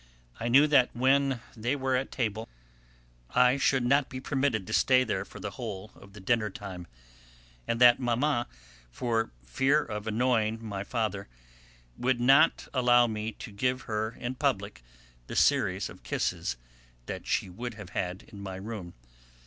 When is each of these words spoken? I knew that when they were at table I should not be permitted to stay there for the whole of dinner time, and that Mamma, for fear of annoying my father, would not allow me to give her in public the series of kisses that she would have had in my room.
I 0.39 0.47
knew 0.47 0.65
that 0.65 0.89
when 0.95 1.41
they 1.55 1.75
were 1.75 1.95
at 1.95 2.11
table 2.11 2.49
I 3.35 3.57
should 3.57 3.85
not 3.85 4.09
be 4.09 4.19
permitted 4.19 4.65
to 4.65 4.73
stay 4.73 5.03
there 5.03 5.23
for 5.23 5.39
the 5.39 5.51
whole 5.51 5.91
of 5.93 6.13
dinner 6.25 6.49
time, 6.49 6.87
and 7.67 7.79
that 7.79 7.99
Mamma, 7.99 8.47
for 8.89 9.29
fear 9.45 9.79
of 9.85 10.07
annoying 10.07 10.65
my 10.65 10.83
father, 10.83 11.27
would 11.99 12.19
not 12.19 12.67
allow 12.73 13.05
me 13.05 13.31
to 13.33 13.51
give 13.51 13.83
her 13.83 14.13
in 14.19 14.33
public 14.33 14.81
the 15.27 15.35
series 15.35 15.87
of 15.87 16.01
kisses 16.01 16.57
that 17.05 17.27
she 17.27 17.47
would 17.47 17.75
have 17.75 17.91
had 17.91 18.23
in 18.23 18.41
my 18.41 18.55
room. 18.55 18.95